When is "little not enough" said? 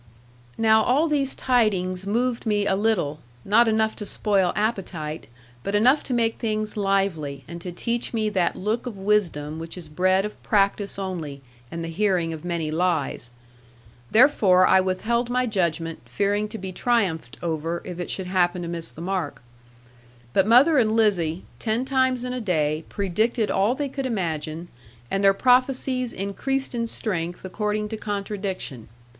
2.75-3.95